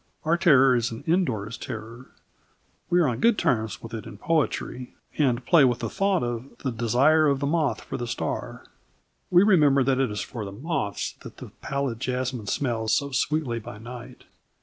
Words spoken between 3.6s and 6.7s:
with it in poetry, and play with the thought of